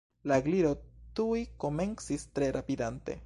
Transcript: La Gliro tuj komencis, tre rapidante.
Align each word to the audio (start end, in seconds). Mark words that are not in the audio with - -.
La 0.29 0.37
Gliro 0.45 0.71
tuj 1.19 1.37
komencis, 1.65 2.27
tre 2.39 2.53
rapidante. 2.59 3.19